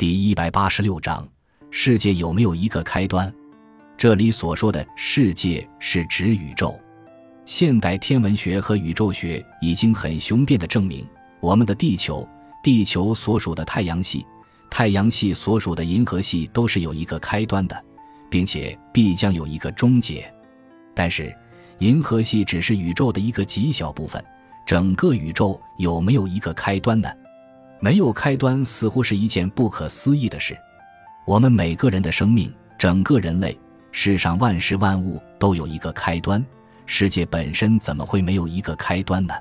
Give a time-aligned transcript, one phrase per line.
[0.00, 1.28] 第一百八十六章：
[1.70, 3.30] 世界有没有一个开端？
[3.98, 6.74] 这里所说的世界是指宇宙。
[7.44, 11.06] 现代天文学和宇宙学已经很雄辩地证明，
[11.38, 12.26] 我们的地球、
[12.62, 14.24] 地球所属的太阳系、
[14.70, 17.84] 太阳系所属的银河系都是有一个开端的，
[18.30, 20.32] 并且必将有一个终结。
[20.94, 21.30] 但是，
[21.80, 24.24] 银河系只是宇宙的一个极小部分，
[24.64, 27.10] 整个宇宙有没有一个开端呢？
[27.82, 30.56] 没有开端似乎是一件不可思议的事。
[31.26, 33.58] 我们每个人的生命，整个人类，
[33.90, 36.44] 世上万事万物都有一个开端。
[36.84, 39.34] 世界本身怎么会没有一个开端呢？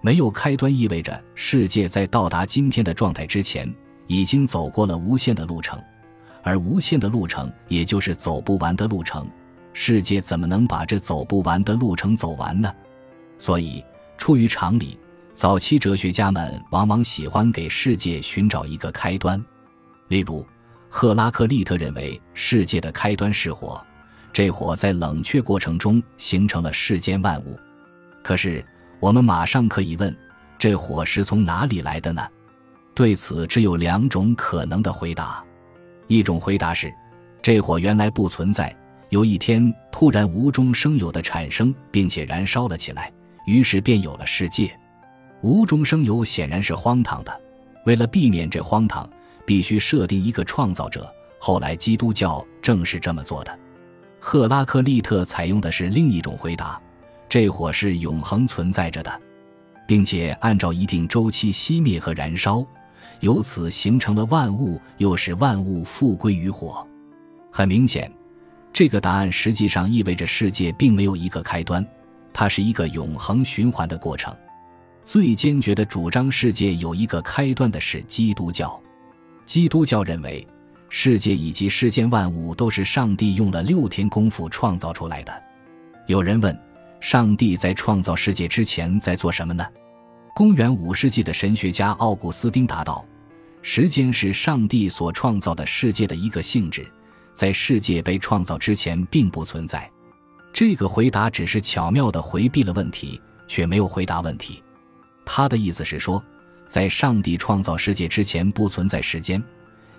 [0.00, 3.72] 没有开端意味着世界在到达今天的状态之前，
[4.06, 5.78] 已经走过了无限的路程，
[6.42, 9.28] 而无限的路程也就是走不完的路程。
[9.74, 12.72] 世界怎么能把这走不完的路程走完呢？
[13.38, 13.84] 所以，
[14.16, 14.98] 出于常理，
[15.36, 19.38] 早期哲学家们往往喜欢给世界寻找一个开端。
[20.08, 20.44] 例如，
[20.88, 23.78] 赫拉克利特认为世界的开端是火。
[24.32, 27.54] 这火在冷却过程中形成了世间万物，
[28.24, 28.64] 可是
[28.98, 30.14] 我们马上可以问：
[30.58, 32.26] 这火是从哪里来的呢？
[32.94, 35.44] 对此只有两种可能的回答。
[36.06, 36.90] 一种回答是，
[37.42, 38.74] 这火原来不存在，
[39.10, 43.12] 有一天突然无中生有的产生，并且燃烧了起来，
[43.46, 44.74] 于是便有了世界。
[45.42, 47.40] 无中生有显然是荒唐的，
[47.84, 49.08] 为了避免这荒唐，
[49.44, 51.10] 必须设定一个创造者。
[51.38, 53.58] 后来基督教正是这么做的。
[54.18, 56.80] 赫拉克利特采用的是另一种回答：
[57.28, 59.20] 这火是永恒存在着的，
[59.86, 62.64] 并且按照一定周期熄灭和燃烧，
[63.20, 66.84] 由此形成了万物，又使万物复归于火。
[67.52, 68.10] 很明显，
[68.72, 71.86] 这个答案实际上意味着世界并没有一个开端，
[72.32, 74.34] 它是一个永恒循环的过程。
[75.06, 78.78] 最坚决的主张世界有一个开端的是基督教。
[79.46, 80.46] 基督教认为。
[80.88, 85.42] 世界以及世间万物都是上帝用了六天功夫创造出来的。
[86.06, 86.56] 有人问：
[87.00, 89.66] 上帝在创造世界之前在做什么呢？
[90.32, 93.04] 公元五世纪的神学家奥古斯丁答道
[93.62, 96.86] ：“时间是上帝所创造的世界的一个性质，
[97.34, 99.90] 在世界被创造之前并不存在。”
[100.54, 104.62] 这个回答只是巧妙地回避了问题，却没有回答问题。
[105.26, 106.24] 他的意思是说，
[106.66, 109.42] 在上帝创造世界之前不存在时间。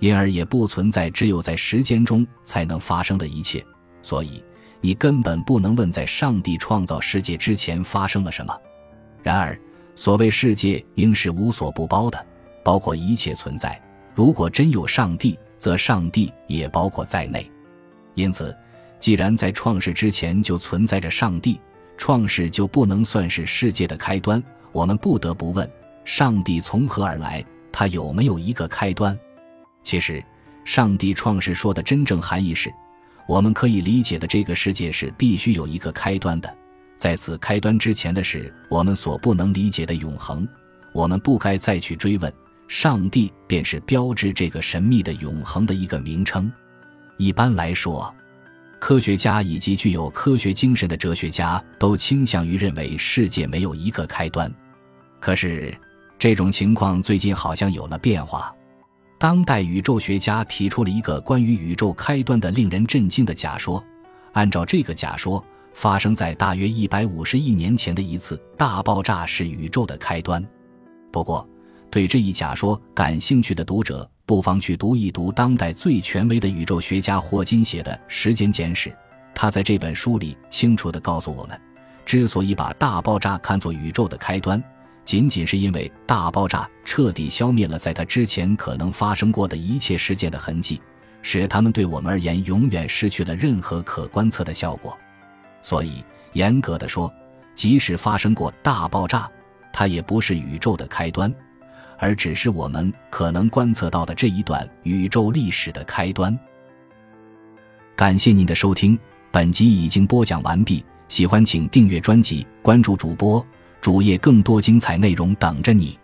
[0.00, 3.64] 因而也不存在只有在时间中才能发生的一切，
[4.02, 4.42] 所以
[4.80, 8.54] 你根本不能问在上帝创造世界之前发生了什么。
[9.22, 9.58] 然而，
[9.94, 12.26] 所谓世界应是无所不包的，
[12.62, 13.80] 包括一切存在。
[14.14, 17.50] 如果真有上帝，则上帝也包括在内。
[18.14, 18.54] 因此，
[19.00, 21.58] 既然在创世之前就存在着上帝，
[21.96, 24.42] 创世就不能算是世界的开端。
[24.74, 25.70] 我们不得不问：
[26.04, 27.42] 上帝从何而来？
[27.70, 29.16] 他有没有一个开端？
[29.84, 30.22] 其实，
[30.64, 32.74] 上帝创世说的真正含义是，
[33.28, 36.52] 我们可以理解的这个世界是必须有一个开端的，
[36.96, 40.46] 在此开端之前的是我们所不能理解的永恒。
[40.92, 42.32] 我们不该再去追问，
[42.66, 46.50] 上帝便是标志这个神秘的永恒的一个名称。
[47.16, 48.12] 一般来说，
[48.80, 54.52] 科学家以及具有科学精神的哲学家都倾向于认为世界没有一个开端。
[55.24, 55.74] 可是，
[56.18, 58.54] 这种情况最近好像有了变化。
[59.18, 63.82] 当代宇宙学家提出了一个关于宇宙开端的令人震惊的假说。
[64.34, 65.42] 按照这个假说，
[65.72, 70.46] 发生在大约一百五十亿年前的一次大爆炸是宇宙的开端。
[71.10, 71.48] 不过，
[71.90, 78.90] 对这一假说感兴趣的读者，不妨去读一读当代最权威的宇宙学家霍金写的《时间简史》。
[79.34, 81.58] 他在这本书里清楚地告诉我们，
[82.04, 84.62] 之所以把大爆炸看作宇宙的开端。
[85.04, 90.80] 仅仅是因为大爆炸彻底消灭了在它之前可能发生过的一切事件的痕迹，
[91.22, 94.98] 使它们对我们而言永远失去了任何可观测的效果。
[95.62, 97.12] 所以，严格的说，
[97.54, 99.30] 即使发生过大爆炸，
[99.72, 101.32] 它也不是宇宙的开端，
[101.98, 106.38] 而只是我们可能观测到的这一段宇宙历史的开端。
[107.94, 108.98] 感谢您的收听，
[109.30, 110.84] 本集已经播讲完毕。
[111.08, 113.44] 喜欢请订阅专辑，关注主播。
[113.84, 115.98] 主页更多精彩内容等着你。